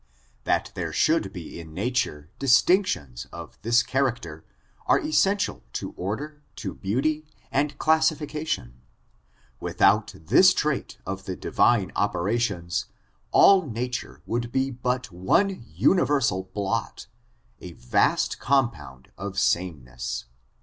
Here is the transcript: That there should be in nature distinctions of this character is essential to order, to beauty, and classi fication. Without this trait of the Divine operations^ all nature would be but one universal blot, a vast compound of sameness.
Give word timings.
That 0.45 0.71
there 0.73 0.91
should 0.91 1.31
be 1.31 1.59
in 1.59 1.75
nature 1.75 2.31
distinctions 2.39 3.27
of 3.31 3.59
this 3.61 3.83
character 3.83 4.43
is 4.89 5.05
essential 5.05 5.63
to 5.73 5.91
order, 5.91 6.41
to 6.55 6.73
beauty, 6.73 7.27
and 7.51 7.77
classi 7.77 8.15
fication. 8.17 8.71
Without 9.59 10.15
this 10.17 10.55
trait 10.55 10.97
of 11.05 11.25
the 11.25 11.35
Divine 11.35 11.91
operations^ 11.91 12.85
all 13.31 13.67
nature 13.69 14.23
would 14.25 14.51
be 14.51 14.71
but 14.71 15.11
one 15.11 15.63
universal 15.67 16.49
blot, 16.51 17.05
a 17.59 17.73
vast 17.73 18.39
compound 18.39 19.11
of 19.19 19.37
sameness. 19.37 20.25